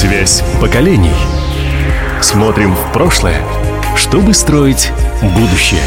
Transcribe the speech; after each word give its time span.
Связь 0.00 0.44
поколений. 0.60 1.10
Смотрим 2.22 2.72
в 2.72 2.92
прошлое, 2.92 3.42
чтобы 3.96 4.32
строить 4.32 4.92
будущее. 5.34 5.82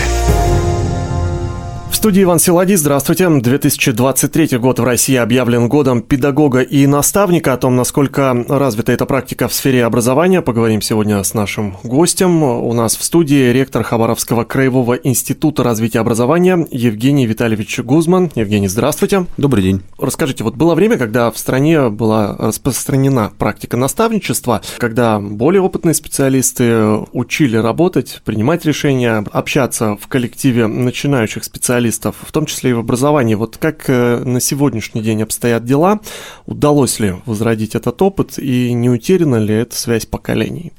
Студии 2.02 2.24
Иван 2.24 2.40
Силадий. 2.40 2.78
Здравствуйте. 2.78 3.30
2023 3.30 4.58
год 4.58 4.80
в 4.80 4.84
России 4.84 5.16
объявлен 5.18 5.70
годом 5.70 6.02
педагога 6.02 6.62
и 6.62 6.88
наставника. 6.88 7.54
О 7.54 7.58
том, 7.58 7.76
насколько 7.76 8.44
развита 8.50 8.92
эта 8.92 9.06
практика 9.06 9.48
в 9.48 9.54
сфере 9.54 9.86
образования, 9.86 10.42
поговорим 10.42 10.82
сегодня 10.82 11.24
с 11.24 11.36
нашим 11.36 11.78
гостем. 11.84 12.42
У 12.42 12.74
нас 12.74 12.96
в 12.96 13.04
студии 13.04 13.52
ректор 13.52 13.84
Хабаровского 13.84 14.46
краевого 14.46 14.96
института 14.96 15.62
развития 15.62 16.00
образования 16.00 16.66
Евгений 16.72 17.28
Витальевич 17.28 17.80
Гузман. 17.82 18.32
Евгений, 18.34 18.68
здравствуйте. 18.68 19.28
Добрый 19.38 19.64
день. 19.64 19.84
Расскажите, 20.00 20.44
вот 20.44 20.56
было 20.56 20.74
время, 20.74 20.98
когда 20.98 21.30
в 21.30 21.38
стране 21.38 21.90
была 21.90 22.36
распространена 22.36 23.32
практика 23.38 23.78
наставничества, 23.78 24.64
когда 24.80 25.20
более 25.20 25.62
опытные 25.62 25.94
специалисты 25.94 26.84
учили 27.14 27.58
работать, 27.58 28.24
принимать 28.26 28.66
решения, 28.66 29.24
общаться 29.32 29.98
в 30.02 30.08
коллективе 30.08 30.66
начинающих 30.66 31.44
специалистов 31.44 31.91
специалистов, 31.92 32.16
в 32.22 32.32
том 32.32 32.46
числе 32.46 32.72
и 32.72 32.74
в 32.74 32.80
образовании. 32.80 33.36
Вот 33.36 33.58
как 33.58 33.90
э, 33.90 34.24
на 34.24 34.40
сегодняшний 34.40 35.02
день 35.02 35.24
обстоят 35.24 35.66
дела? 35.66 36.00
Удалось 36.46 37.00
ли 37.00 37.16
возродить 37.26 37.76
этот 37.76 38.02
опыт 38.02 38.40
и 38.40 38.74
не 38.74 38.90
утеряна 38.90 39.38
ли 39.38 39.54
эта 39.54 39.76
связь 39.76 40.06
поколений? 40.06 40.72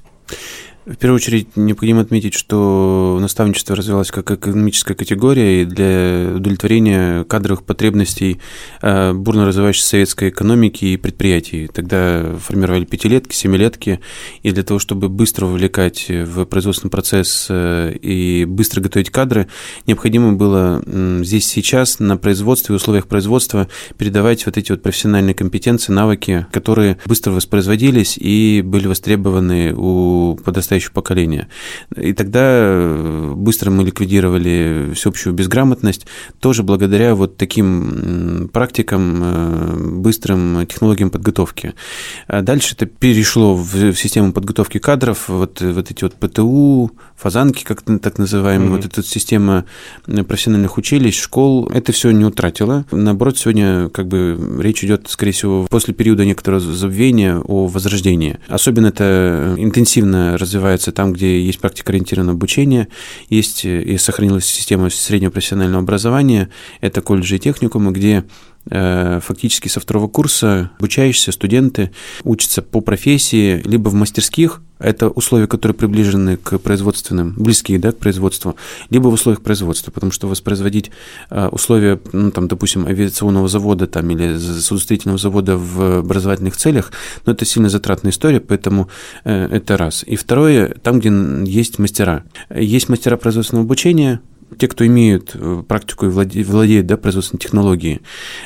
В 0.84 0.96
первую 0.96 1.16
очередь 1.16 1.56
необходимо 1.56 2.00
отметить, 2.00 2.34
что 2.34 3.16
наставничество 3.20 3.76
развивалось 3.76 4.10
как 4.10 4.28
экономическая 4.32 4.94
категория, 4.94 5.62
и 5.62 5.64
для 5.64 6.34
удовлетворения 6.34 7.22
кадровых 7.22 7.62
потребностей 7.62 8.40
э, 8.80 9.12
бурно 9.12 9.46
развивающейся 9.46 9.86
советской 9.86 10.30
экономики 10.30 10.86
и 10.86 10.96
предприятий. 10.96 11.68
Тогда 11.68 12.34
формировали 12.36 12.84
пятилетки, 12.84 13.32
семилетки, 13.32 14.00
и 14.42 14.50
для 14.50 14.64
того, 14.64 14.80
чтобы 14.80 15.08
быстро 15.08 15.46
вовлекать 15.46 16.06
в 16.08 16.44
производственный 16.46 16.90
процесс 16.90 17.46
э, 17.48 17.94
и 18.02 18.44
быстро 18.44 18.80
готовить 18.80 19.10
кадры, 19.10 19.46
необходимо 19.86 20.32
было 20.32 20.82
здесь 21.22 21.46
сейчас 21.46 22.00
на 22.00 22.16
производстве, 22.16 22.72
в 22.72 22.76
условиях 22.76 23.06
производства 23.06 23.68
передавать 23.98 24.46
вот 24.46 24.56
эти 24.56 24.72
вот 24.72 24.82
профессиональные 24.82 25.34
компетенции, 25.34 25.92
навыки, 25.92 26.44
которые 26.50 26.98
быстро 27.06 27.30
воспроизводились 27.30 28.18
и 28.18 28.62
были 28.64 28.88
востребованы 28.88 29.74
у 29.76 30.36
подрастающих 30.44 30.71
подрастающего 30.72 30.92
поколения. 30.92 31.48
И 31.96 32.12
тогда 32.12 32.40
э, 32.42 33.32
быстро 33.36 33.70
мы 33.70 33.84
ликвидировали 33.84 34.92
всеобщую 34.94 35.34
безграмотность, 35.34 36.06
тоже 36.40 36.62
благодаря 36.62 37.14
вот 37.14 37.36
таким 37.36 38.48
практикам, 38.52 39.20
э, 39.22 39.76
быстрым 40.00 40.66
технологиям 40.66 41.10
подготовки. 41.10 41.74
А 42.26 42.42
дальше 42.42 42.74
это 42.74 42.86
перешло 42.86 43.54
в 43.54 43.94
систему 43.94 44.32
подготовки 44.32 44.78
кадров, 44.78 45.28
вот, 45.28 45.60
вот 45.60 45.90
эти 45.90 46.04
вот 46.04 46.14
ПТУ, 46.14 46.92
фазанки, 47.16 47.64
как 47.64 47.82
так 47.82 48.18
называемые, 48.18 48.70
mm-hmm. 48.70 48.76
вот 48.76 48.84
эта 48.84 49.02
система 49.02 49.64
профессиональных 50.06 50.78
училищ, 50.78 51.20
школ, 51.20 51.68
это 51.72 51.92
все 51.92 52.10
не 52.10 52.24
утратило. 52.24 52.84
Наоборот, 52.90 53.38
сегодня 53.38 53.88
как 53.90 54.08
бы 54.08 54.38
речь 54.60 54.84
идет, 54.84 55.06
скорее 55.08 55.32
всего, 55.32 55.66
после 55.68 55.94
периода 55.94 56.24
некоторого 56.24 56.60
забвения 56.60 57.38
о 57.38 57.66
возрождении. 57.66 58.38
Особенно 58.48 58.88
это 58.88 59.54
интенсивно 59.58 60.38
развивается 60.38 60.61
развивается 60.62 60.92
там, 60.92 61.12
где 61.12 61.42
есть 61.42 61.58
практикоориентированное 61.60 62.34
обучение, 62.34 62.88
есть 63.28 63.64
и 63.64 63.96
сохранилась 63.98 64.44
система 64.44 64.90
среднего 64.90 65.30
профессионального 65.30 65.82
образования, 65.82 66.50
это 66.80 67.02
колледжи 67.02 67.36
и 67.36 67.38
техникумы, 67.38 67.92
где 67.92 68.24
Э, 68.70 69.18
фактически 69.20 69.66
со 69.66 69.80
второго 69.80 70.06
курса 70.06 70.70
обучающиеся 70.78 71.32
студенты 71.32 71.90
учатся 72.22 72.62
по 72.62 72.80
профессии 72.80 73.60
либо 73.64 73.88
в 73.88 73.94
мастерских, 73.94 74.62
это 74.82 75.08
условия, 75.08 75.46
которые 75.46 75.74
приближены 75.74 76.36
к 76.36 76.58
производственным, 76.58 77.34
близкие 77.36 77.78
да, 77.78 77.92
к 77.92 77.98
производству, 77.98 78.56
либо 78.90 79.08
в 79.08 79.12
условиях 79.14 79.42
производства, 79.42 79.90
потому 79.90 80.12
что 80.12 80.28
воспроизводить 80.28 80.90
э, 81.30 81.48
условия, 81.48 82.00
ну, 82.12 82.30
там, 82.30 82.48
допустим, 82.48 82.86
авиационного 82.86 83.48
завода 83.48 83.86
там, 83.86 84.10
или 84.10 84.36
судостроительного 84.38 85.18
завода 85.18 85.56
в 85.56 85.98
образовательных 86.00 86.56
целях, 86.56 86.92
ну, 87.26 87.32
это 87.32 87.44
сильно 87.44 87.68
затратная 87.68 88.10
история, 88.10 88.40
поэтому 88.40 88.88
э, 89.24 89.48
это 89.56 89.76
раз. 89.76 90.04
И 90.06 90.16
второе, 90.16 90.74
там, 90.82 91.00
где 91.00 91.10
есть 91.50 91.78
мастера. 91.78 92.24
Есть 92.54 92.88
мастера 92.88 93.16
производственного 93.16 93.64
обучения, 93.64 94.20
те, 94.58 94.68
кто 94.68 94.86
имеют 94.86 95.32
э, 95.34 95.62
практику 95.66 96.06
и 96.06 96.08
владеют, 96.08 96.48
владеют 96.48 96.86
да, 96.86 96.96
производственной 96.96 97.40
технологией. 97.40 98.00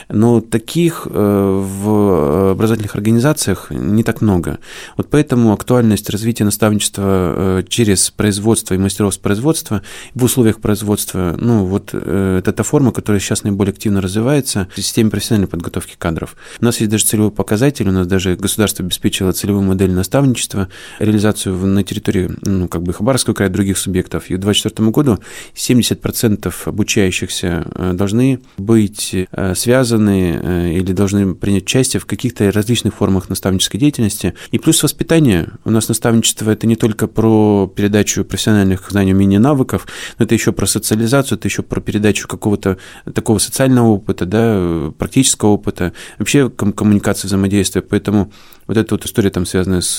Но 0.09 0.41
таких 0.41 1.07
э, 1.11 1.11
в 1.11 2.51
образовательных 2.53 2.95
организациях 2.95 3.69
не 3.71 4.03
так 4.03 4.21
много. 4.21 4.59
Вот 4.97 5.09
поэтому 5.11 5.53
актуальность 5.53 6.11
развития 6.11 6.45
наставничества 6.45 7.03
э, 7.07 7.63
через 7.69 8.11
производство 8.11 8.75
и 8.75 8.79
мастеров 8.79 9.19
производства 9.19 9.83
в 10.15 10.25
условиях 10.25 10.61
производства, 10.61 11.37
ну 11.39 11.65
вот 11.65 11.95
это 11.95 12.53
та 12.53 12.63
форма, 12.63 12.93
которая 12.93 13.21
сейчас 13.21 13.45
наиболее 13.45 13.73
активно 13.73 14.01
развивается 14.01 14.69
в 14.73 14.77
системе 14.77 15.11
профессиональной 15.11 15.49
подготовки 15.49 15.95
кадров. 15.97 16.37
У 16.61 16.65
нас 16.65 16.81
есть 16.81 16.91
даже 16.91 17.05
целевой 17.05 17.31
показатель, 17.31 17.89
у 17.89 17.93
нас 17.93 18.07
даже 18.07 18.37
государство 18.37 18.85
обеспечило 18.85 19.33
целевую 19.33 19.65
модель 19.65 19.93
наставничества, 19.93 20.69
реализацию 20.99 21.55
на 21.55 21.83
территории 21.83 22.31
ну, 22.43 22.69
как 22.69 22.83
бы 22.83 22.93
Хабаровского 22.93 23.35
края 23.35 23.51
других 23.51 23.79
субъектов. 23.79 24.31
И 24.31 24.35
к 24.35 24.39
2024 24.41 24.91
году 24.91 25.19
70 25.55 25.96
70% 25.97 26.53
обучающихся 26.65 27.67
э, 27.75 27.93
должны 27.93 28.41
быть 28.59 29.15
э, 29.15 29.55
связаны 29.55 30.41
э, 30.43 30.73
или 30.73 30.93
должны 30.93 31.35
принять 31.35 31.65
участие 31.65 32.01
в 32.01 32.07
каких-то 32.07 32.51
различных 32.51 32.95
формах 32.95 33.29
наставнической 33.29 33.79
деятельности. 33.81 34.35
И 34.51 34.59
плюс 34.59 34.83
воспитание. 34.83 35.49
У 35.65 35.71
нас 35.71 35.89
наставничество– 35.89 36.51
это 36.53 36.67
не 36.67 36.77
только 36.77 37.07
про 37.07 37.73
передачу 37.75 38.25
профессиональных 38.25 38.91
знаний, 38.91 39.13
умений, 39.13 39.39
навыков, 39.39 39.87
но 40.19 40.25
это 40.25 40.35
еще 40.35 40.53
про 40.53 40.67
социализацию, 40.67 41.39
это 41.39 41.49
еще 41.49 41.63
про 41.63 41.81
передачу 41.81 42.29
какого-то 42.29 42.79
такого 43.13 43.39
социального 43.39 43.89
опыта, 43.89 44.27
да, 44.27 44.93
практического 44.99 45.51
опыта, 45.51 45.93
вообще 46.19 46.51
коммуникации, 46.51 47.27
взаимодействия. 47.27 47.83
Поэтому 47.83 48.33
вот 48.67 48.77
эта 48.77 48.95
вот 48.95 49.05
история 49.05 49.31
там 49.31 49.47
связанная 49.47 49.81
с 49.81 49.99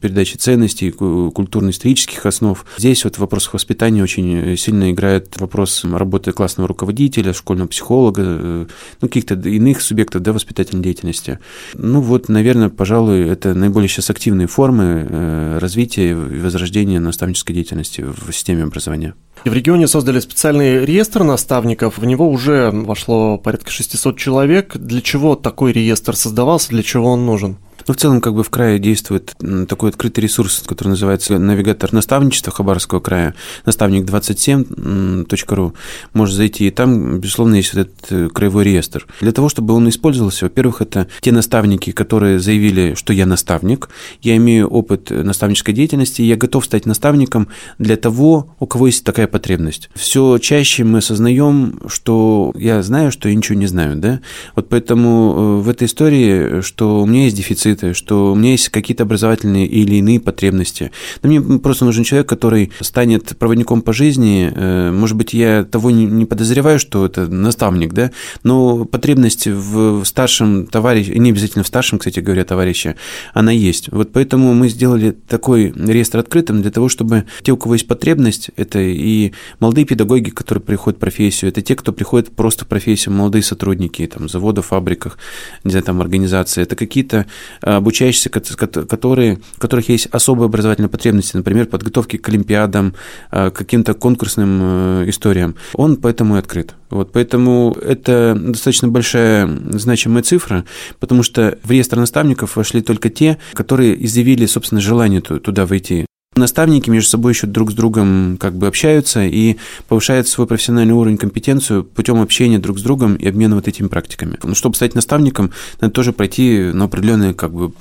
передачей 0.00 0.38
ценностей, 0.38 0.90
культурно-исторических 0.90 2.26
основ. 2.26 2.64
Здесь 2.78 3.04
вот 3.04 3.16
в 3.16 3.18
вопросах 3.18 3.54
воспитания 3.54 4.02
очень 4.02 4.56
сильно 4.56 4.90
играет 4.90 5.38
вопрос 5.40 5.84
работы 5.84 6.32
классного 6.32 6.68
руководителя, 6.68 7.32
школьного 7.32 7.68
психолога, 7.68 8.22
э, 8.24 8.66
ну, 9.00 9.08
каких-то 9.08 9.34
иных 9.34 9.82
субъектов 9.82 10.22
да, 10.22 10.32
воспитательной 10.32 10.82
деятельности. 10.82 11.38
Ну 11.74 12.00
вот, 12.00 12.28
наверное, 12.28 12.68
пожалуй, 12.68 13.28
это 13.28 13.54
наиболее 13.54 13.88
сейчас 13.88 14.10
активные 14.10 14.46
формы 14.46 15.06
э, 15.08 15.58
развития 15.58 16.10
и 16.10 16.14
возрождения 16.14 17.00
наставнической 17.00 17.54
деятельности 17.54 18.02
в 18.02 18.32
системе 18.32 18.64
образования. 18.64 19.14
В 19.44 19.52
регионе 19.52 19.88
создали 19.88 20.20
специальный 20.20 20.84
реестр 20.84 21.22
наставников, 21.22 21.98
в 21.98 22.04
него 22.04 22.28
уже 22.28 22.70
вошло 22.70 23.38
порядка 23.38 23.70
600 23.70 24.18
человек. 24.18 24.76
Для 24.76 25.00
чего 25.00 25.34
такой 25.34 25.72
реестр 25.72 26.14
создавался, 26.14 26.70
для 26.70 26.82
чего 26.82 27.12
он 27.12 27.24
нужен? 27.24 27.56
Ну, 27.86 27.94
в 27.94 27.96
целом, 27.96 28.20
как 28.20 28.34
бы 28.34 28.42
в 28.42 28.50
крае 28.50 28.78
действует 28.78 29.34
такой 29.68 29.90
открытый 29.90 30.22
ресурс, 30.22 30.62
который 30.66 30.90
называется 30.90 31.38
навигатор 31.38 31.92
наставничества 31.92 32.52
Хабаровского 32.52 33.00
края, 33.00 33.34
наставник27.ру. 33.64 35.74
Можно 36.12 36.36
зайти, 36.36 36.66
и 36.66 36.70
там, 36.70 37.18
безусловно, 37.18 37.56
есть 37.56 37.72
этот 37.72 37.92
э, 38.10 38.28
краевой 38.28 38.64
реестр. 38.64 39.06
Для 39.20 39.32
того, 39.32 39.48
чтобы 39.48 39.74
он 39.74 39.88
использовался, 39.88 40.46
во-первых, 40.46 40.82
это 40.82 41.08
те 41.20 41.32
наставники, 41.32 41.92
которые 41.92 42.38
заявили, 42.38 42.94
что 42.94 43.12
я 43.12 43.26
наставник, 43.26 43.88
я 44.22 44.36
имею 44.36 44.68
опыт 44.68 45.10
наставнической 45.10 45.74
деятельности, 45.74 46.22
я 46.22 46.36
готов 46.36 46.64
стать 46.64 46.86
наставником 46.86 47.48
для 47.78 47.96
того, 47.96 48.54
у 48.58 48.66
кого 48.66 48.86
есть 48.86 49.04
такая 49.04 49.26
потребность. 49.26 49.90
Все 49.94 50.38
чаще 50.38 50.84
мы 50.84 50.98
осознаем, 50.98 51.80
что 51.86 52.52
я 52.56 52.82
знаю, 52.82 53.12
что 53.12 53.28
я 53.28 53.34
ничего 53.34 53.58
не 53.58 53.66
знаю, 53.66 53.96
да? 53.96 54.20
Вот 54.56 54.68
поэтому 54.68 55.60
э, 55.60 55.62
в 55.62 55.68
этой 55.68 55.86
истории, 55.86 56.60
что 56.60 57.02
у 57.02 57.06
меня 57.06 57.24
есть 57.24 57.36
дефицит 57.36 57.69
дефициты, 57.70 57.94
что 57.94 58.32
у 58.32 58.34
меня 58.34 58.52
есть 58.52 58.68
какие-то 58.68 59.04
образовательные 59.04 59.66
или 59.66 59.96
иные 59.96 60.20
потребности. 60.20 60.90
Но 61.22 61.28
мне 61.28 61.58
просто 61.58 61.84
нужен 61.84 62.04
человек, 62.04 62.28
который 62.28 62.72
станет 62.80 63.36
проводником 63.38 63.82
по 63.82 63.92
жизни. 63.92 64.52
Э, 64.54 64.90
может 64.90 65.16
быть, 65.16 65.32
я 65.34 65.64
того 65.64 65.90
не 65.90 66.24
подозреваю, 66.24 66.78
что 66.78 67.06
это 67.06 67.26
наставник, 67.26 67.92
да, 67.92 68.10
но 68.42 68.84
потребность 68.84 69.46
в 69.46 70.04
старшем 70.04 70.66
товарище, 70.66 71.18
не 71.18 71.30
обязательно 71.30 71.64
в 71.64 71.66
старшем, 71.66 71.98
кстати 71.98 72.20
говоря, 72.20 72.44
товарище, 72.44 72.96
она 73.34 73.52
есть. 73.52 73.88
Вот 73.92 74.12
поэтому 74.12 74.54
мы 74.54 74.68
сделали 74.68 75.10
такой 75.10 75.72
реестр 75.72 76.18
открытым 76.18 76.62
для 76.62 76.70
того, 76.70 76.88
чтобы 76.88 77.24
те, 77.42 77.52
у 77.52 77.56
кого 77.56 77.74
есть 77.74 77.86
потребность, 77.86 78.50
это 78.56 78.78
и 78.80 79.32
молодые 79.60 79.84
педагоги, 79.84 80.30
которые 80.30 80.62
приходят 80.62 80.98
в 80.98 81.00
профессию, 81.00 81.50
это 81.50 81.62
те, 81.62 81.74
кто 81.76 81.92
приходит 81.92 82.30
просто 82.34 82.64
в 82.64 82.68
профессию, 82.68 83.14
молодые 83.14 83.42
сотрудники, 83.42 84.06
там, 84.06 84.28
заводов, 84.28 84.66
фабриках, 84.66 85.18
не 85.64 85.70
знаю, 85.70 85.84
там, 85.84 86.00
организации, 86.00 86.62
это 86.62 86.76
какие-то 86.76 87.26
обучающихся, 87.60 88.30
которые, 88.30 89.38
у 89.56 89.60
которых 89.60 89.88
есть 89.88 90.06
особые 90.06 90.46
образовательные 90.46 90.88
потребности, 90.88 91.36
например, 91.36 91.66
подготовки 91.66 92.16
к 92.16 92.28
олимпиадам, 92.28 92.94
к 93.30 93.50
каким-то 93.50 93.94
конкурсным 93.94 95.08
историям. 95.08 95.54
Он 95.74 95.96
поэтому 95.96 96.36
и 96.36 96.38
открыт. 96.38 96.74
Вот, 96.90 97.12
поэтому 97.12 97.76
это 97.80 98.36
достаточно 98.38 98.88
большая 98.88 99.48
значимая 99.70 100.22
цифра, 100.22 100.64
потому 100.98 101.22
что 101.22 101.58
в 101.62 101.70
реестр 101.70 101.98
наставников 101.98 102.56
вошли 102.56 102.82
только 102.82 103.10
те, 103.10 103.38
которые 103.52 104.04
изъявили, 104.04 104.46
собственно, 104.46 104.80
желание 104.80 105.20
туда 105.20 105.66
войти. 105.66 106.06
Наставники 106.36 106.88
между 106.88 107.10
собой 107.10 107.32
еще 107.32 107.48
друг 107.48 107.72
с 107.72 107.74
другом 107.74 108.36
как 108.38 108.54
бы 108.54 108.68
общаются 108.68 109.24
и 109.24 109.56
повышают 109.88 110.28
свой 110.28 110.46
профессиональный 110.46 110.94
уровень, 110.94 111.18
компетенцию 111.18 111.82
путем 111.82 112.22
общения 112.22 112.60
друг 112.60 112.78
с 112.78 112.82
другом 112.82 113.16
и 113.16 113.26
обмена 113.26 113.56
вот 113.56 113.66
этими 113.66 113.88
практиками. 113.88 114.38
Но 114.44 114.54
чтобы 114.54 114.76
стать 114.76 114.94
наставником, 114.94 115.50
надо 115.80 115.92
тоже 115.92 116.12
пройти 116.12 116.70
на 116.72 116.84
определенные 116.84 117.34
как 117.34 117.52
бы 117.52 117.72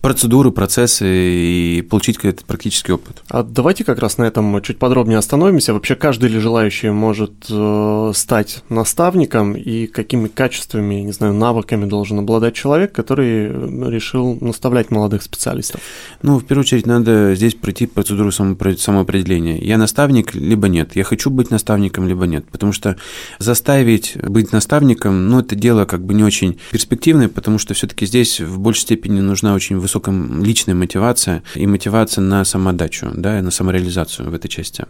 процедуры, 0.00 0.50
процессы 0.50 1.06
и 1.06 1.82
получить 1.82 2.16
какой-то 2.16 2.44
практический 2.44 2.92
опыт. 2.92 3.22
А 3.28 3.42
давайте 3.42 3.84
как 3.84 3.98
раз 3.98 4.18
на 4.18 4.24
этом 4.24 4.60
чуть 4.62 4.78
подробнее 4.78 5.18
остановимся. 5.18 5.74
Вообще 5.74 5.94
каждый 5.94 6.30
ли 6.30 6.38
желающий 6.38 6.90
может 6.90 7.32
э, 7.50 8.12
стать 8.14 8.62
наставником 8.68 9.54
и 9.54 9.86
какими 9.86 10.28
качествами, 10.28 10.96
не 10.96 11.12
знаю, 11.12 11.34
навыками 11.34 11.86
должен 11.86 12.18
обладать 12.18 12.54
человек, 12.54 12.92
который 12.92 13.46
э, 13.46 13.90
решил 13.90 14.36
наставлять 14.40 14.90
молодых 14.90 15.22
специалистов? 15.22 15.80
Ну, 16.22 16.38
в 16.38 16.44
первую 16.44 16.62
очередь, 16.64 16.86
надо 16.86 17.34
здесь 17.34 17.54
пройти 17.54 17.86
процедуру 17.86 18.30
самоопределения. 18.32 19.58
Я 19.58 19.78
наставник, 19.78 20.34
либо 20.34 20.68
нет. 20.68 20.96
Я 20.96 21.04
хочу 21.04 21.30
быть 21.30 21.50
наставником, 21.50 22.08
либо 22.08 22.26
нет. 22.26 22.46
Потому 22.50 22.72
что 22.72 22.96
заставить 23.38 24.16
быть 24.16 24.52
наставником, 24.52 25.28
ну, 25.28 25.40
это 25.40 25.54
дело 25.54 25.84
как 25.84 26.04
бы 26.04 26.14
не 26.14 26.22
очень 26.22 26.58
перспективное, 26.70 27.28
потому 27.28 27.58
что 27.58 27.74
все-таки 27.74 28.06
здесь 28.06 28.40
в 28.40 28.58
большей 28.58 28.82
степени 28.82 29.20
нужна 29.20 29.54
очень 29.54 29.73
высокая 29.78 30.14
личная 30.42 30.74
мотивация 30.74 31.42
и 31.54 31.66
мотивация 31.66 32.22
на 32.22 32.44
самоотдачу, 32.44 33.10
да, 33.14 33.40
на 33.42 33.50
самореализацию 33.50 34.30
в 34.30 34.34
этой 34.34 34.48
части. 34.48 34.86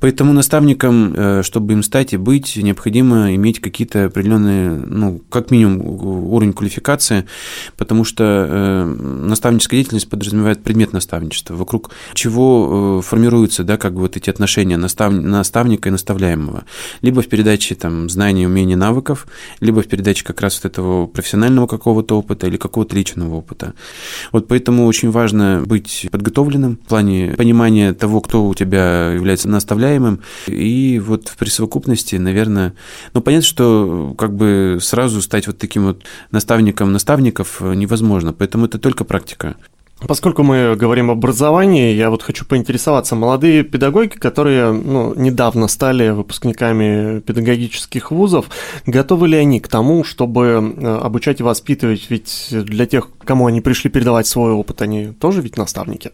Поэтому 0.00 0.32
наставникам, 0.32 1.14
э, 1.14 1.42
чтобы 1.42 1.72
им 1.72 1.82
стать 1.82 2.12
и 2.12 2.16
быть, 2.16 2.56
необходимо 2.56 3.34
иметь 3.34 3.60
какие-то 3.60 4.06
определенные, 4.06 4.70
ну, 4.70 5.20
как 5.30 5.50
минимум, 5.50 5.80
уровень 6.32 6.52
квалификации, 6.52 7.26
потому 7.76 8.04
что 8.04 8.24
э, 8.24 8.84
наставническая 8.84 9.78
деятельность 9.78 10.08
подразумевает 10.08 10.62
предмет 10.62 10.92
наставничества, 10.92 11.54
вокруг 11.54 11.90
чего 12.14 12.98
э, 13.00 13.02
формируются, 13.02 13.64
да, 13.64 13.76
как 13.76 13.94
бы 13.94 14.00
вот 14.00 14.16
эти 14.16 14.30
отношения 14.30 14.76
настав... 14.76 15.12
наставника 15.12 15.88
и 15.88 15.92
наставляемого. 15.92 16.64
Либо 17.02 17.22
в 17.22 17.28
передаче 17.28 17.74
там 17.74 18.08
знаний, 18.08 18.46
умений, 18.46 18.76
навыков, 18.76 19.26
либо 19.60 19.82
в 19.82 19.86
передаче 19.86 20.24
как 20.24 20.40
раз 20.40 20.60
вот 20.62 20.70
этого 20.70 21.06
профессионального 21.06 21.66
какого-то 21.66 22.18
опыта 22.18 22.46
или 22.46 22.56
какого-то 22.56 22.96
личного 22.96 23.34
опыта. 23.34 23.74
Вот 24.32 24.48
поэтому 24.48 24.86
очень 24.86 25.10
важно 25.10 25.62
быть 25.66 26.08
подготовленным 26.10 26.78
в 26.84 26.88
плане 26.88 27.34
понимания 27.36 27.92
того, 27.92 28.20
кто 28.20 28.46
у 28.46 28.54
тебя 28.54 29.12
является 29.12 29.48
наставляемым. 29.48 30.20
И 30.46 31.00
вот 31.04 31.28
в 31.28 31.36
присовокупности, 31.36 32.16
наверное, 32.16 32.74
ну, 33.12 33.20
понятно, 33.20 33.46
что 33.46 34.14
как 34.18 34.34
бы 34.34 34.78
сразу 34.80 35.20
стать 35.22 35.46
вот 35.46 35.58
таким 35.58 35.84
вот 35.84 36.02
наставником 36.30 36.92
наставников 36.92 37.60
невозможно, 37.60 38.32
поэтому 38.32 38.66
это 38.66 38.78
только 38.78 39.04
практика. 39.04 39.56
Поскольку 40.06 40.42
мы 40.42 40.76
говорим 40.76 41.10
об 41.10 41.18
образовании, 41.18 41.94
я 41.94 42.10
вот 42.10 42.22
хочу 42.22 42.44
поинтересоваться. 42.44 43.14
Молодые 43.14 43.62
педагоги, 43.62 44.10
которые 44.10 44.72
ну, 44.72 45.14
недавно 45.14 45.68
стали 45.68 46.10
выпускниками 46.10 47.20
педагогических 47.20 48.10
вузов, 48.10 48.50
готовы 48.86 49.28
ли 49.28 49.36
они 49.36 49.60
к 49.60 49.68
тому, 49.68 50.04
чтобы 50.04 50.74
э, 50.76 50.96
обучать 51.02 51.40
и 51.40 51.42
воспитывать? 51.42 52.06
Ведь 52.10 52.48
для 52.50 52.86
тех, 52.86 53.08
кому 53.24 53.46
они 53.46 53.60
пришли 53.60 53.90
передавать 53.90 54.26
свой 54.26 54.52
опыт, 54.52 54.82
они 54.82 55.06
тоже 55.06 55.40
ведь 55.40 55.56
наставники. 55.56 56.10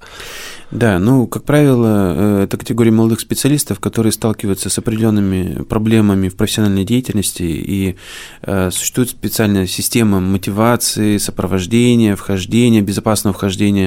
Да, 0.71 1.01
ну, 1.01 1.27
как 1.27 1.43
правило, 1.45 2.15
э, 2.17 2.45
это 2.45 2.57
категория 2.57 2.93
молодых 2.93 3.19
специалистов, 3.21 3.81
которые 3.81 4.13
сталкиваются 4.13 4.71
с 4.71 4.79
определенными 4.79 5.63
проблемами 5.65 6.29
в 6.29 6.37
профессиональной 6.37 6.85
деятельности, 6.85 7.43
и 7.43 7.97
э, 8.43 8.71
существует 8.71 9.11
специальная 9.11 9.67
система 9.67 10.21
мотивации, 10.21 11.17
сопровождения, 11.17 12.15
вхождения, 12.15 12.83
безопасного 12.83 13.35
вхождения, 13.35 13.80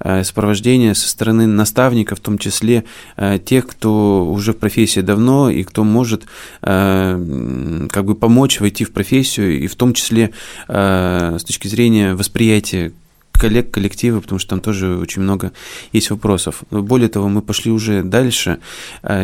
э, 0.00 0.24
сопровождения 0.24 0.94
со 0.94 1.08
стороны 1.08 1.46
наставников, 1.46 2.18
в 2.18 2.22
том 2.22 2.38
числе 2.38 2.84
э, 3.16 3.38
тех, 3.44 3.66
кто 3.66 4.26
уже 4.26 4.52
в 4.52 4.58
профессии 4.58 5.00
давно 5.00 5.50
и 5.50 5.62
кто 5.62 5.84
может 5.84 6.24
э, 6.62 7.86
как 7.90 8.04
бы 8.04 8.14
помочь 8.14 8.60
войти 8.60 8.84
в 8.84 8.92
профессию, 8.92 9.60
и 9.60 9.66
в 9.66 9.74
том 9.76 9.94
числе 9.94 10.30
с 10.68 11.44
точки 11.46 11.68
зрения 11.68 12.14
восприятия 12.14 12.92
коллег, 13.32 13.70
коллектива, 13.70 14.20
потому 14.20 14.38
что 14.38 14.50
там 14.50 14.60
тоже 14.60 14.96
очень 14.96 15.22
много 15.22 15.52
есть 15.92 16.10
вопросов. 16.10 16.62
Более 16.70 17.08
того, 17.08 17.28
мы 17.28 17.42
пошли 17.42 17.70
уже 17.70 18.02
дальше. 18.02 18.58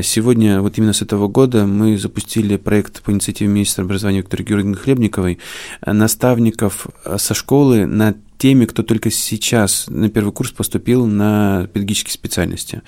Сегодня, 0.02 0.60
вот 0.60 0.78
именно 0.78 0.92
с 0.92 1.02
этого 1.02 1.28
года, 1.28 1.66
мы 1.66 1.98
запустили 1.98 2.56
проект 2.56 3.02
по 3.02 3.10
инициативе 3.10 3.50
министра 3.50 3.82
образования 3.82 4.18
Виктории 4.18 4.44
Георгиевны 4.44 4.76
Хлебниковой 4.76 5.38
наставников 5.84 6.86
со 7.16 7.34
школы 7.34 7.86
на 7.86 8.14
теми, 8.42 8.64
кто 8.64 8.82
только 8.82 9.08
сейчас 9.12 9.86
на 9.88 10.08
первый 10.08 10.32
курс 10.32 10.50
поступил 10.50 11.06
на 11.06 11.68
педагогические 11.72 12.12
специальности. 12.12 12.82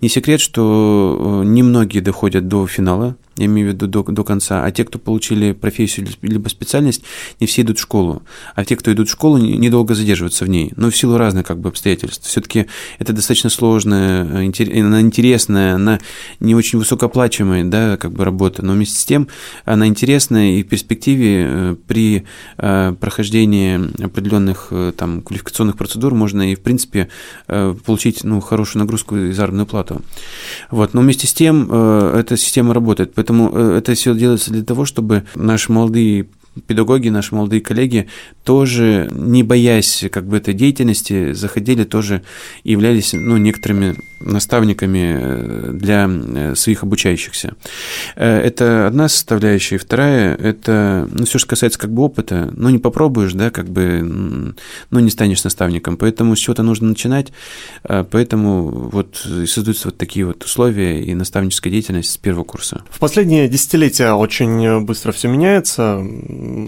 Не 0.00 0.08
секрет, 0.08 0.40
что 0.40 1.42
э, 1.42 1.46
немногие 1.46 2.02
доходят 2.02 2.48
до 2.48 2.66
финала 2.66 3.14
я 3.36 3.46
имею 3.46 3.70
в 3.70 3.74
виду 3.74 3.86
до, 3.86 4.02
до 4.02 4.24
конца, 4.24 4.64
а 4.64 4.70
те, 4.70 4.84
кто 4.84 4.98
получили 4.98 5.52
профессию 5.52 6.06
либо 6.22 6.48
специальность, 6.48 7.02
не 7.40 7.46
все 7.46 7.62
идут 7.62 7.78
в 7.78 7.82
школу, 7.82 8.22
а 8.54 8.64
те, 8.64 8.76
кто 8.76 8.92
идут 8.92 9.08
в 9.08 9.12
школу, 9.12 9.38
недолго 9.38 9.94
задерживаются 9.94 10.44
в 10.44 10.48
ней, 10.48 10.72
но 10.76 10.90
в 10.90 10.96
силу 10.96 11.16
разных 11.18 11.46
как 11.46 11.58
бы 11.58 11.68
обстоятельств. 11.68 12.26
Все-таки 12.26 12.66
это 12.98 13.12
достаточно 13.12 13.50
сложная, 13.50 14.22
она 14.22 15.00
интересная, 15.00 15.74
она 15.74 16.00
не 16.40 16.54
очень 16.54 16.78
высокооплачиваемая, 16.78 17.64
да, 17.64 17.96
как 17.96 18.12
бы 18.12 18.24
работа, 18.24 18.64
но 18.64 18.72
вместе 18.72 18.98
с 18.98 19.04
тем 19.04 19.28
она 19.64 19.86
интересная 19.86 20.58
и 20.58 20.62
в 20.62 20.68
перспективе 20.68 21.46
э, 21.46 21.76
при 21.86 22.24
э, 22.58 22.94
прохождении 22.98 24.02
определенных 24.02 24.68
э, 24.70 24.92
там 24.96 25.22
квалификационных 25.22 25.76
процедур 25.76 26.14
можно 26.14 26.52
и 26.52 26.54
в 26.54 26.60
принципе 26.60 27.08
получить 27.46 28.24
ну, 28.24 28.40
хорошую 28.40 28.80
нагрузку 28.80 29.16
и 29.16 29.32
заработную 29.32 29.66
плату. 29.66 30.02
Вот. 30.70 30.94
Но 30.94 31.00
вместе 31.00 31.26
с 31.26 31.32
тем 31.32 31.70
эта 31.72 32.36
система 32.36 32.74
работает. 32.74 33.14
Поэтому 33.24 33.50
э, 33.54 33.78
это 33.78 33.94
все 33.94 34.14
делается 34.14 34.50
для 34.50 34.62
того, 34.62 34.84
чтобы 34.84 35.24
наши 35.34 35.72
молодые 35.72 36.26
педагоги, 36.66 37.08
наши 37.08 37.34
молодые 37.34 37.60
коллеги 37.60 38.08
тоже, 38.44 39.08
не 39.12 39.42
боясь 39.42 40.04
как 40.10 40.26
бы 40.26 40.36
этой 40.36 40.54
деятельности, 40.54 41.32
заходили 41.32 41.84
тоже 41.84 42.22
и 42.62 42.72
являлись 42.72 43.12
ну, 43.12 43.36
некоторыми 43.36 43.96
наставниками 44.24 45.16
э, 45.18 45.70
для 45.72 46.08
э, 46.08 46.54
своих 46.54 46.82
обучающихся. 46.82 47.54
Э, 48.16 48.40
это 48.40 48.86
одна 48.86 49.08
составляющая. 49.08 49.78
Вторая– 49.78 50.34
это, 50.36 51.08
ну, 51.10 51.24
все, 51.24 51.38
что 51.38 51.48
касается 51.48 51.78
как 51.78 51.92
бы 51.92 52.02
опыта, 52.02 52.50
ну, 52.56 52.70
не 52.70 52.78
попробуешь, 52.78 53.32
да, 53.32 53.50
как 53.50 53.68
бы, 53.68 54.54
ну, 54.90 55.00
не 55.00 55.10
станешь 55.10 55.44
наставником. 55.44 55.96
Поэтому 55.96 56.36
с 56.36 56.38
чего-то 56.38 56.62
нужно 56.62 56.88
начинать, 56.88 57.32
поэтому 57.82 58.68
вот 58.68 59.26
создаются 59.46 59.88
вот 59.88 59.98
такие 59.98 60.26
вот 60.26 60.42
условия 60.44 61.02
и 61.02 61.14
наставническая 61.14 61.70
деятельность 61.70 62.10
с 62.10 62.16
первого 62.16 62.44
курса. 62.44 62.82
В 62.90 62.98
последние 62.98 63.48
десятилетия 63.48 64.12
очень 64.12 64.80
быстро 64.84 65.12
все 65.12 65.28
меняется. 65.28 66.02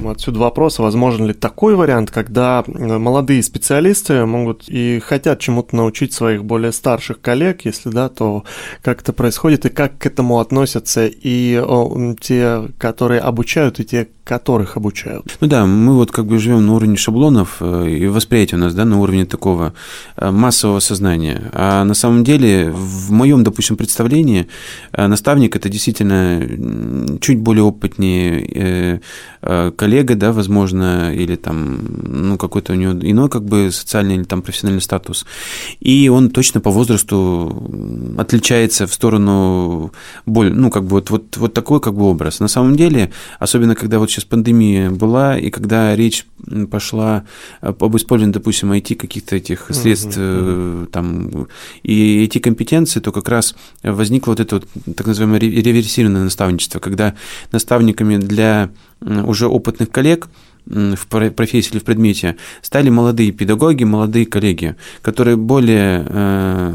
Отсюда 0.07 0.41
вопрос, 0.41 0.79
возможен 0.79 1.27
ли 1.27 1.33
такой 1.33 1.75
вариант, 1.75 2.11
когда 2.11 2.65
молодые 2.67 3.43
специалисты 3.43 4.25
могут 4.27 4.69
и 4.69 5.01
хотят 5.01 5.41
чему-то 5.41 5.77
научить 5.77 6.13
своих 6.13 6.45
более 6.45 6.73
старших 6.73 7.21
коллег, 7.21 7.65
если 7.65 7.91
да, 7.91 8.09
то 8.09 8.45
как 8.83 9.03
это 9.03 9.13
происходит 9.13 9.67
и 9.67 9.71
как 9.71 9.99
к 9.99 10.07
этому 10.07 10.41
относятся 10.41 11.07
и 11.07 11.63
те, 12.21 12.69
которые 12.79 13.21
обучают, 13.21 13.81
и 13.81 13.85
те, 13.85 14.09
которых 14.27 14.77
обучают. 14.77 15.37
Ну 15.41 15.47
да, 15.47 15.67
мы 15.67 15.95
вот 15.95 16.11
как 16.11 16.27
бы 16.27 16.39
живем 16.39 16.67
на 16.67 16.75
уровне 16.75 16.97
шаблонов 16.97 17.59
э, 17.61 17.89
и 17.89 18.07
восприятия 18.09 18.57
у 18.57 18.59
нас, 18.59 18.75
да, 18.75 18.85
на 18.85 18.99
уровне 19.01 19.25
такого 19.25 19.73
э, 20.17 20.31
массового 20.33 20.81
сознания. 20.81 21.51
А 21.53 21.85
на 21.85 21.95
самом 21.95 22.25
деле, 22.25 22.73
в 22.73 23.13
моем, 23.13 23.45
допустим, 23.45 23.77
представлении, 23.77 24.49
э, 24.93 25.07
наставник 25.07 25.55
это 25.55 25.69
действительно 25.69 26.43
чуть 27.21 27.39
более 27.39 27.63
опытнее 27.63 29.01
коллега, 29.77 30.17
да, 30.17 30.33
возможно, 30.33 31.15
или 31.15 31.37
там, 31.37 31.79
ну, 32.03 32.37
какой-то 32.37 32.73
у 32.73 32.77
него 32.77 32.93
иной 32.93 33.29
как 33.29 33.45
бы 33.45 33.71
социальный 33.71 34.17
или 34.17 34.25
там 34.25 34.43
профессиональный 34.43 34.83
статус. 34.83 35.25
И 35.79 36.09
он 36.09 36.31
точно 36.31 36.61
по 36.61 36.71
возрасту 36.71 37.71
отличается 38.19 38.89
в 38.89 38.93
сторону 38.93 39.93
более, 40.25 40.53
ну, 40.53 40.71
как 40.71 40.83
бы 40.83 40.91
вот, 40.91 41.11
вот, 41.11 41.37
вот 41.37 41.55
такой 41.55 41.81
как 41.81 41.95
бы 41.95 42.07
образ. 42.07 42.41
На 42.41 42.49
самом 42.49 42.75
деле, 42.75 43.13
особенно 43.39 43.77
когда 43.77 44.01
вот 44.01 44.11
сейчас 44.17 44.25
пандемия 44.25 44.91
была, 44.91 45.39
и 45.39 45.51
когда 45.51 45.95
речь 45.95 46.27
пошла 46.71 47.25
об 47.61 47.97
использовании, 47.97 48.33
допустим, 48.33 48.73
IT 48.73 48.95
каких-то 48.95 49.37
этих 49.37 49.67
средств, 49.71 50.17
uh-huh. 50.17 50.87
там, 50.87 51.49
и 51.83 52.25
эти 52.25 52.39
компетенции, 52.39 53.01
то 53.01 53.13
как 53.13 53.29
раз 53.29 53.55
возникло 53.83 54.33
вот 54.33 54.41
это 54.41 54.57
вот 54.57 54.69
так 54.97 55.07
называемое 55.07 55.41
реверсивное 55.41 56.25
наставничество, 56.25 56.79
когда 56.79 57.15
наставниками 57.53 58.17
для 58.17 58.71
уже 59.01 59.49
опытных 59.49 59.91
коллег 59.91 60.29
в 60.67 61.07
профессии 61.07 61.71
или 61.73 61.79
в 61.79 61.85
предмете, 61.85 62.37
стали 62.61 62.91
молодые 62.91 63.31
педагоги, 63.31 63.85
молодые 63.85 64.27
коллеги, 64.27 64.75
которые 65.03 65.37
более 65.37 66.05
э, 66.07 66.75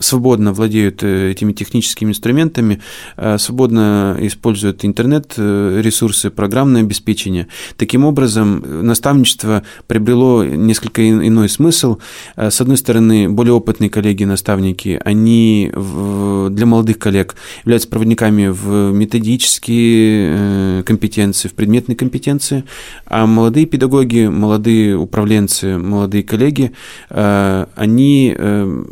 свободно 0.00 0.52
владеют 0.52 1.02
э, 1.04 1.30
этими 1.30 1.52
техническими 1.52 2.10
инструментами, 2.10 2.80
э, 3.16 3.38
свободно 3.38 4.16
используют 4.20 4.84
интернет-ресурсы, 4.84 6.30
программное 6.30 6.82
обеспечение. 6.82 7.46
Таким 7.76 8.04
образом, 8.04 8.84
наставничество 8.84 9.62
приобрело 9.86 10.44
несколько 10.44 11.08
иной 11.08 11.48
смысл. 11.48 11.98
С 12.36 12.60
одной 12.60 12.76
стороны, 12.76 13.28
более 13.28 13.54
опытные 13.54 13.90
коллеги-наставники, 13.90 15.00
они 15.04 15.70
для 15.72 16.66
молодых 16.66 16.98
коллег 16.98 17.36
являются 17.64 17.88
проводниками 17.88 18.48
в 18.48 18.92
методические 18.92 20.82
компетенции, 20.82 21.48
в 21.48 21.54
предметные 21.54 21.96
компетенции, 21.96 22.64
а 23.12 23.26
молодые 23.26 23.66
педагоги, 23.66 24.26
молодые 24.26 24.96
управленцы, 24.96 25.76
молодые 25.76 26.24
коллеги, 26.24 26.72
э, 27.10 27.66
они 27.74 28.34
э, 28.34 28.84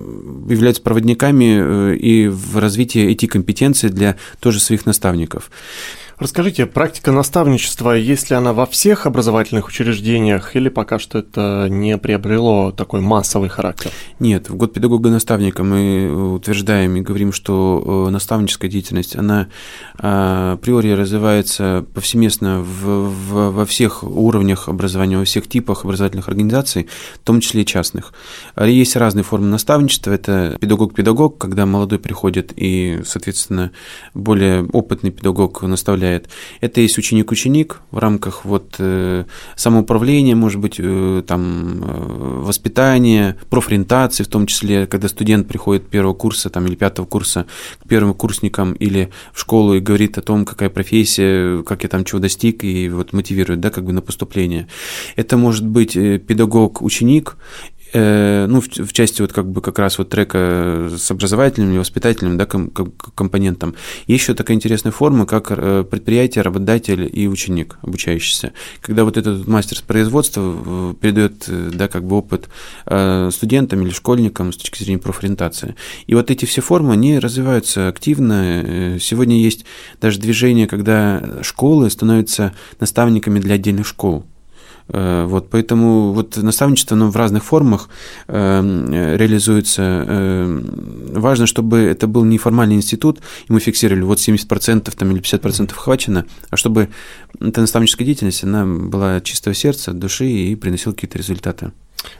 являются 0.46 0.82
проводниками 0.82 1.92
э, 1.92 1.96
и 1.96 2.28
в 2.28 2.58
развитии 2.58 3.00
эти 3.00 3.24
компетенции 3.24 3.88
для 3.88 4.16
тоже 4.38 4.60
своих 4.60 4.84
наставников. 4.84 5.50
Расскажите, 6.20 6.66
практика 6.66 7.12
наставничества, 7.12 7.92
есть 7.92 8.28
ли 8.28 8.36
она 8.36 8.52
во 8.52 8.66
всех 8.66 9.06
образовательных 9.06 9.68
учреждениях 9.68 10.54
или 10.54 10.68
пока 10.68 10.98
что 10.98 11.20
это 11.20 11.66
не 11.70 11.96
приобрело 11.96 12.72
такой 12.72 13.00
массовый 13.00 13.48
характер? 13.48 13.90
Нет, 14.18 14.50
в 14.50 14.54
год 14.54 14.74
педагога-наставника 14.74 15.64
мы 15.64 16.34
утверждаем 16.34 16.94
и 16.96 17.00
говорим, 17.00 17.32
что 17.32 18.04
э, 18.06 18.10
наставническая 18.10 18.70
деятельность, 18.70 19.16
она 19.16 19.48
а, 19.98 20.52
априори 20.52 20.90
развивается 20.90 21.86
повсеместно 21.94 22.60
в, 22.60 23.08
в, 23.08 23.50
во 23.52 23.64
всех 23.64 24.04
уровнях 24.04 24.68
образования, 24.68 25.16
во 25.16 25.24
всех 25.24 25.48
типах 25.48 25.84
образовательных 25.84 26.28
организаций, 26.28 26.86
в 27.14 27.24
том 27.24 27.40
числе 27.40 27.62
и 27.62 27.66
частных. 27.66 28.12
Есть 28.62 28.94
разные 28.94 29.24
формы 29.24 29.46
наставничества, 29.46 30.10
это 30.10 30.58
педагог-педагог, 30.60 31.38
когда 31.38 31.64
молодой 31.64 31.98
приходит 31.98 32.52
и, 32.56 33.00
соответственно, 33.06 33.70
более 34.12 34.66
опытный 34.66 35.12
педагог 35.12 35.62
наставляет 35.62 36.09
составляет. 36.10 36.28
Это 36.60 36.80
есть 36.80 36.98
ученик-ученик 36.98 37.80
в 37.90 37.98
рамках 37.98 38.44
вот 38.44 38.76
э, 38.78 39.24
самоуправления, 39.56 40.36
может 40.36 40.60
быть, 40.60 40.76
э, 40.78 41.22
там 41.26 41.82
э, 41.82 42.42
воспитания, 42.42 43.36
профориентации, 43.48 44.24
в 44.24 44.28
том 44.28 44.46
числе, 44.46 44.86
когда 44.86 45.08
студент 45.08 45.48
приходит 45.48 45.88
первого 45.88 46.14
курса 46.14 46.50
там, 46.50 46.66
или 46.66 46.74
пятого 46.74 47.06
курса 47.06 47.46
к 47.82 47.88
первым 47.88 48.14
курсникам 48.14 48.72
или 48.72 49.08
в 49.32 49.40
школу 49.40 49.74
и 49.74 49.80
говорит 49.80 50.18
о 50.18 50.22
том, 50.22 50.44
какая 50.44 50.70
профессия, 50.70 51.62
как 51.62 51.82
я 51.82 51.88
там 51.88 52.04
чего 52.04 52.20
достиг, 52.20 52.64
и 52.64 52.88
вот 52.88 53.12
мотивирует, 53.12 53.60
да, 53.60 53.70
как 53.70 53.84
бы 53.84 53.92
на 53.92 54.00
поступление. 54.02 54.66
Это 55.16 55.36
может 55.36 55.66
быть 55.66 55.94
педагог-ученик, 55.94 57.36
ну, 57.92 58.60
в, 58.60 58.68
в 58.68 58.92
части 58.92 59.22
вот 59.22 59.32
как 59.32 59.50
бы 59.50 59.60
как 59.60 59.78
раз 59.78 59.98
вот 59.98 60.08
трека 60.08 60.88
с 60.96 61.10
образовательным 61.10 61.70
или 61.72 61.78
воспитательным 61.78 62.38
да, 62.38 62.46
ком, 62.46 62.70
компонентом. 62.70 63.74
Есть 64.06 64.24
еще 64.24 64.34
такая 64.34 64.56
интересная 64.56 64.92
форма, 64.92 65.26
как 65.26 65.50
э, 65.50 65.84
предприятие, 65.88 66.42
работодатель 66.42 67.08
и 67.12 67.26
ученик, 67.26 67.78
обучающийся. 67.82 68.52
Когда 68.80 69.04
вот 69.04 69.16
этот 69.16 69.46
мастер 69.46 69.78
с 69.78 69.82
производства 69.82 70.40
э, 70.42 70.94
передает 71.00 71.48
да, 71.48 71.88
как 71.88 72.04
бы 72.04 72.16
опыт 72.16 72.48
студентам 73.30 73.82
или 73.82 73.90
школьникам 73.90 74.52
с 74.52 74.56
точки 74.56 74.82
зрения 74.82 74.98
профориентации. 74.98 75.74
И 76.06 76.14
вот 76.14 76.30
эти 76.30 76.44
все 76.44 76.60
формы, 76.60 76.92
они 76.92 77.18
развиваются 77.18 77.88
активно. 77.88 78.98
Сегодня 79.00 79.40
есть 79.40 79.64
даже 80.00 80.18
движение, 80.18 80.66
когда 80.66 81.42
школы 81.42 81.90
становятся 81.90 82.54
наставниками 82.78 83.38
для 83.38 83.54
отдельных 83.54 83.86
школ. 83.86 84.24
Э, 84.92 85.24
вот, 85.26 85.48
поэтому 85.50 86.12
вот 86.12 86.36
наставничество 86.36 86.96
оно 86.96 87.10
в 87.10 87.16
разных 87.16 87.44
формах 87.44 87.88
э, 88.26 89.16
реализуется. 89.16 89.82
Э, 89.82 90.62
важно, 91.14 91.46
чтобы 91.46 91.78
это 91.78 92.06
был 92.06 92.24
не 92.24 92.38
формальный 92.38 92.76
институт, 92.76 93.20
и 93.48 93.52
мы 93.52 93.60
фиксировали, 93.60 94.02
вот 94.02 94.18
70% 94.18 94.92
там, 94.96 95.10
или 95.10 95.20
50% 95.20 95.72
хвачено, 95.72 96.26
а 96.50 96.56
чтобы 96.56 96.88
эта 97.40 97.60
наставническая 97.60 98.04
деятельность, 98.04 98.44
она 98.44 98.66
была 98.66 99.20
чистого 99.20 99.54
сердца, 99.54 99.92
души 99.92 100.26
и 100.26 100.54
приносила 100.56 100.92
какие-то 100.92 101.18
результаты. 101.18 101.72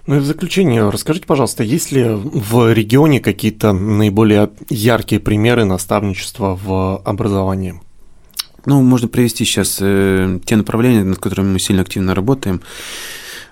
Ну 0.07 0.17
и 0.17 0.19
в 0.19 0.25
заключение 0.25 0.89
расскажите, 0.89 1.27
пожалуйста, 1.27 1.63
есть 1.63 1.91
ли 1.91 2.05
в 2.05 2.73
регионе 2.73 3.21
какие-то 3.21 3.73
наиболее 3.73 4.51
яркие 4.69 5.21
примеры 5.21 5.65
наставничества 5.65 6.59
в 6.63 6.99
образовании? 6.99 7.81
Ну, 8.67 8.83
можно 8.83 9.09
привести 9.09 9.45
сейчас 9.45 9.79
э, 9.81 10.39
те 10.45 10.57
направления, 10.57 11.05
над 11.05 11.19
которыми 11.19 11.53
мы 11.53 11.59
сильно 11.59 11.83
активно 11.83 12.15
работаем. 12.15 12.61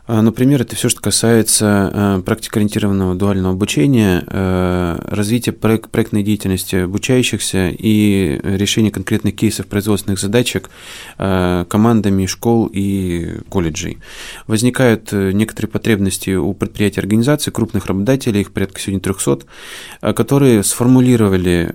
А, 0.08 0.22
например, 0.22 0.62
это 0.62 0.74
все, 0.74 0.88
что 0.88 1.02
касается 1.02 1.90
э, 1.92 2.22
практикоориентированного 2.24 3.14
дуального 3.14 3.52
обучения, 3.52 4.24
э, 4.26 4.98
развития 5.06 5.52
проектной 5.52 6.22
деятельности 6.22 6.76
обучающихся 6.76 7.68
и 7.68 8.40
решения 8.42 8.90
конкретных 8.90 9.36
кейсов 9.36 9.66
производственных 9.66 10.18
задачек 10.18 10.70
э, 11.18 11.66
командами 11.68 12.24
школ 12.24 12.70
и 12.72 13.40
колледжей. 13.50 13.98
Возникают 14.46 15.12
некоторые 15.12 15.70
потребности 15.70 16.30
у 16.30 16.54
предприятий 16.54 17.00
организаций, 17.00 17.52
крупных 17.52 17.84
работодателей, 17.84 18.40
их 18.40 18.52
порядка 18.52 18.80
сегодня 18.80 19.00
300, 19.00 19.40
которые 20.14 20.62
сформулировали 20.62 21.74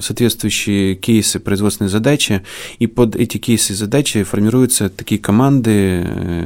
соответствующие 0.00 0.94
кейсы 0.94 1.38
производственной 1.38 1.90
задачи, 1.90 2.42
и 2.78 2.86
под 2.86 3.14
эти 3.14 3.36
кейсы 3.36 3.74
и 3.74 3.76
задачи 3.76 4.22
формируются 4.22 4.88
такие 4.88 5.20
команды 5.20 6.45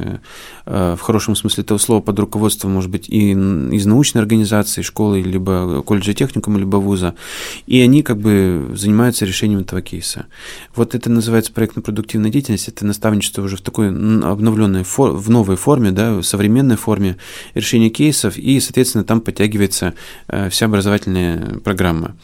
в 0.65 0.99
хорошем 0.99 1.35
смысле 1.35 1.63
этого 1.63 1.77
слова 1.77 2.01
под 2.01 2.19
руководством, 2.19 2.71
может 2.71 2.89
быть, 2.89 3.09
и 3.09 3.31
из 3.31 3.85
научной 3.85 4.21
организации, 4.21 4.81
школы, 4.81 5.21
либо 5.21 5.81
колледжа 5.83 6.13
техникума, 6.13 6.59
либо 6.59 6.77
вуза, 6.77 7.15
и 7.67 7.79
они 7.79 8.03
как 8.03 8.19
бы 8.19 8.71
занимаются 8.75 9.25
решением 9.25 9.59
этого 9.59 9.81
кейса. 9.81 10.25
Вот 10.75 10.95
это 10.95 11.09
называется 11.09 11.51
проектно-продуктивная 11.51 12.31
деятельность, 12.31 12.67
это 12.67 12.85
наставничество 12.85 13.41
уже 13.43 13.57
в 13.57 13.61
такой 13.61 13.89
обновленной, 13.89 14.83
в 14.83 15.29
новой 15.29 15.55
форме, 15.55 15.91
да, 15.91 16.13
в 16.13 16.23
современной 16.23 16.77
форме 16.77 17.17
решения 17.53 17.89
кейсов, 17.89 18.37
и, 18.37 18.59
соответственно, 18.59 19.03
там 19.03 19.21
подтягивается 19.21 19.93
э, 20.27 20.49
вся 20.49 20.65
образовательная 20.65 21.59
программа. 21.63 22.15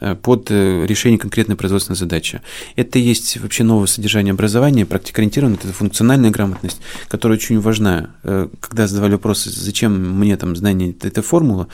Э, 0.00 0.14
под 0.14 0.50
э, 0.50 0.86
решение 0.86 1.18
конкретной 1.18 1.54
производственной 1.54 1.96
задачи. 1.96 2.40
Это 2.76 2.98
есть 2.98 3.36
вообще 3.36 3.62
новое 3.62 3.86
содержание 3.86 4.32
образования, 4.32 4.86
практикоориентированное, 4.86 5.58
это 5.58 5.72
функциональная 5.72 6.30
грамотность, 6.30 6.80
которая 7.08 7.36
очень 7.36 7.60
важна. 7.60 8.10
Э, 8.22 8.48
когда 8.58 8.86
задавали 8.86 9.12
вопрос, 9.12 9.44
зачем 9.44 10.18
мне 10.18 10.36
там 10.36 10.56
знание 10.56 10.94
этой 11.02 11.22
формулы, 11.22 11.66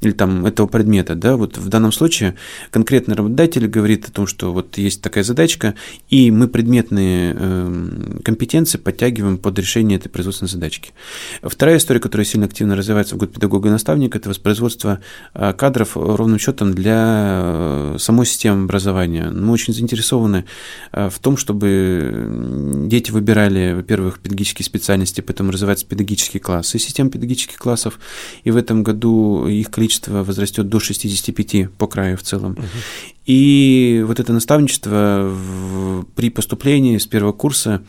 или 0.00 0.12
там 0.12 0.46
этого 0.46 0.66
предмета, 0.66 1.14
да, 1.14 1.36
вот 1.36 1.58
в 1.58 1.68
данном 1.68 1.92
случае 1.92 2.34
конкретный 2.70 3.14
работодатель 3.14 3.66
говорит 3.66 4.08
о 4.08 4.12
том, 4.12 4.26
что 4.26 4.52
вот 4.52 4.78
есть 4.78 5.02
такая 5.02 5.24
задачка, 5.24 5.74
и 6.08 6.30
мы 6.30 6.48
предметные 6.48 7.36
э, 7.38 8.20
компетенции 8.24 8.78
подтягиваем 8.78 9.38
под 9.38 9.58
решение 9.58 9.98
этой 9.98 10.08
производственной 10.08 10.48
задачки. 10.48 10.92
Вторая 11.42 11.76
история, 11.76 12.00
которая 12.00 12.24
сильно 12.24 12.46
активно 12.46 12.76
развивается 12.76 13.14
в 13.14 13.18
год 13.18 13.32
педагога 13.32 13.68
и 13.68 13.72
наставника, 13.72 14.18
это 14.18 14.30
воспроизводство 14.30 15.00
э, 15.34 15.52
кадров 15.52 15.96
ровным 15.96 16.38
счетом 16.38 16.74
для 16.74 17.40
э, 17.42 17.96
самой 17.98 18.26
системы 18.26 18.64
образования. 18.64 19.30
Мы 19.30 19.52
очень 19.52 19.74
заинтересованы 19.74 20.46
э, 20.92 21.10
в 21.10 21.18
том, 21.18 21.36
чтобы 21.36 22.86
дети 22.88 23.10
выбирали, 23.10 23.74
во-первых, 23.74 24.18
педагогические 24.20 24.64
специальности, 24.64 25.20
потом 25.20 25.50
развиваться 25.50 25.86
педагогические 25.86 26.40
классы, 26.40 26.78
система 26.78 27.10
педагогических 27.10 27.58
классов, 27.58 27.98
и 28.44 28.50
в 28.50 28.56
этом 28.56 28.82
году 28.82 29.46
их 29.46 29.70
количество 29.70 29.89
количество 29.90 30.22
возрастет 30.22 30.68
до 30.68 30.78
65 30.78 31.70
по 31.72 31.88
краю 31.88 32.16
в 32.16 32.22
целом. 32.22 32.52
Угу. 32.52 32.66
И 33.26 34.04
вот 34.06 34.20
это 34.20 34.32
наставничество 34.32 35.28
в, 35.28 36.04
при 36.14 36.30
поступлении 36.30 36.96
с 36.96 37.06
первого 37.06 37.32
курса 37.32 37.82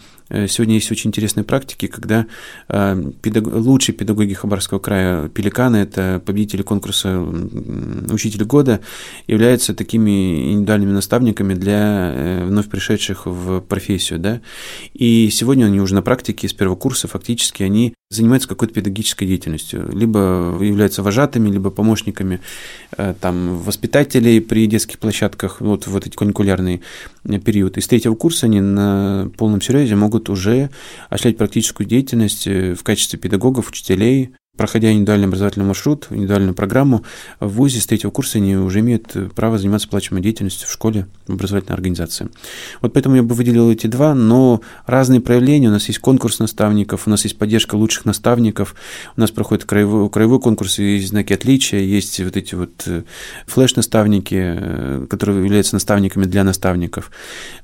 сегодня 0.47 0.75
есть 0.75 0.91
очень 0.91 1.09
интересные 1.09 1.43
практики, 1.43 1.87
когда 1.87 2.25
э, 2.69 3.03
педаг... 3.21 3.47
лучшие 3.47 3.95
педагоги 3.95 4.33
Хабаровского 4.33 4.79
края 4.79 5.27
Пеликаны, 5.29 5.77
это 5.77 6.21
победители 6.25 6.61
конкурса 6.61 7.19
Учитель 8.09 8.45
года, 8.45 8.81
являются 9.27 9.73
такими 9.73 10.53
индивидуальными 10.53 10.91
наставниками 10.91 11.53
для 11.53 12.13
э, 12.13 12.45
вновь 12.45 12.69
пришедших 12.69 13.25
в 13.25 13.61
профессию. 13.61 14.19
Да? 14.19 14.41
И 14.93 15.29
сегодня 15.31 15.65
они 15.65 15.81
уже 15.81 15.95
на 15.95 16.01
практике 16.01 16.47
с 16.47 16.53
первого 16.53 16.75
курса 16.75 17.07
фактически 17.07 17.63
они 17.63 17.93
занимаются 18.09 18.49
какой-то 18.49 18.73
педагогической 18.73 19.25
деятельностью, 19.27 19.89
либо 19.93 20.57
являются 20.59 21.01
вожатыми, 21.01 21.49
либо 21.49 21.69
помощниками 21.69 22.41
там, 23.21 23.57
воспитателей 23.57 24.41
при 24.41 24.67
детских 24.67 24.99
площадках, 24.99 25.61
вот 25.61 25.87
в 25.87 25.95
этот 25.95 26.15
каникулярный 26.15 26.81
период. 27.45 27.77
И 27.77 27.81
с 27.81 27.87
третьего 27.87 28.15
курса 28.15 28.47
они 28.47 28.59
на 28.59 29.31
полном 29.37 29.61
серьезе 29.61 29.95
могут 29.95 30.20
уже 30.29 30.69
осуществлять 31.09 31.37
практическую 31.37 31.87
деятельность 31.87 32.47
э, 32.47 32.73
в 32.73 32.83
качестве 32.83 33.19
педагогов, 33.19 33.69
учителей, 33.69 34.35
проходя 34.61 34.91
индивидуальный 34.91 35.25
образовательный 35.25 35.65
маршрут, 35.65 36.05
индивидуальную 36.11 36.53
программу, 36.53 37.03
в 37.39 37.47
ВУЗе 37.47 37.81
с 37.81 37.87
третьего 37.87 38.11
курса 38.11 38.37
они 38.37 38.55
уже 38.55 38.81
имеют 38.81 39.15
право 39.33 39.57
заниматься 39.57 39.87
плачевной 39.87 40.21
деятельностью 40.21 40.67
в 40.67 40.71
школе, 40.71 41.07
в 41.25 41.33
образовательной 41.33 41.73
организации. 41.73 42.29
Вот 42.79 42.93
поэтому 42.93 43.15
я 43.15 43.23
бы 43.23 43.33
выделил 43.33 43.71
эти 43.71 43.87
два, 43.87 44.13
но 44.13 44.61
разные 44.85 45.19
проявления. 45.19 45.69
У 45.69 45.71
нас 45.71 45.87
есть 45.87 45.97
конкурс 45.97 46.37
наставников, 46.37 47.07
у 47.07 47.09
нас 47.09 47.23
есть 47.23 47.39
поддержка 47.39 47.73
лучших 47.73 48.05
наставников, 48.05 48.75
у 49.17 49.21
нас 49.21 49.31
проходит 49.31 49.65
краевой, 49.65 50.07
краевой 50.11 50.39
конкурс, 50.39 50.77
есть 50.77 51.07
знаки 51.07 51.33
отличия, 51.33 51.79
есть 51.79 52.19
вот 52.19 52.37
эти 52.37 52.53
вот 52.53 52.83
э, 52.85 53.01
флеш-наставники, 53.47 54.35
э, 54.37 55.07
которые 55.09 55.43
являются 55.43 55.73
наставниками 55.73 56.25
для 56.25 56.43
наставников. 56.43 57.09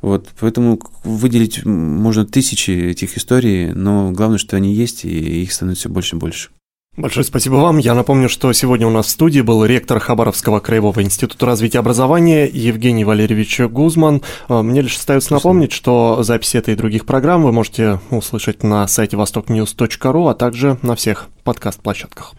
Вот, 0.01 0.29
поэтому 0.39 0.79
выделить 1.03 1.63
можно 1.63 2.25
тысячи 2.25 2.71
этих 2.71 3.17
историй, 3.17 3.71
но 3.71 4.11
главное, 4.11 4.39
что 4.39 4.55
они 4.55 4.73
есть, 4.73 5.05
и 5.05 5.43
их 5.43 5.53
становится 5.53 5.81
все 5.81 5.89
больше 5.89 6.15
и 6.15 6.19
больше. 6.19 6.49
Большое 6.97 7.23
спасибо 7.23 7.55
вам. 7.55 7.77
Я 7.77 7.93
напомню, 7.93 8.27
что 8.27 8.51
сегодня 8.53 8.87
у 8.87 8.89
нас 8.89 9.05
в 9.05 9.09
студии 9.11 9.41
был 9.41 9.63
ректор 9.63 9.99
Хабаровского 9.99 10.59
краевого 10.59 11.03
института 11.03 11.45
развития 11.45 11.77
образования 11.77 12.49
Евгений 12.51 13.05
Валерьевич 13.05 13.59
Гузман. 13.59 14.23
А, 14.47 14.63
мне 14.63 14.81
лишь 14.81 14.97
остается 14.97 15.31
напомнить, 15.33 15.71
что 15.71 16.23
записи 16.23 16.57
этой 16.57 16.73
и 16.73 16.77
других 16.77 17.05
программ 17.05 17.43
вы 17.43 17.51
можете 17.51 17.99
услышать 18.09 18.63
на 18.63 18.87
сайте 18.87 19.15
востокньюз.ру, 19.15 20.25
а 20.25 20.33
также 20.33 20.79
на 20.81 20.95
всех 20.95 21.27
подкаст-площадках. 21.43 22.33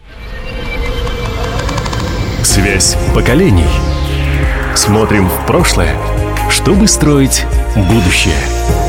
Связь 2.43 2.97
поколений. 3.15 3.63
Смотрим 4.75 5.29
в 5.29 5.47
прошлое, 5.47 5.95
чтобы 6.49 6.89
строить 6.89 7.45
будущее. 7.75 8.88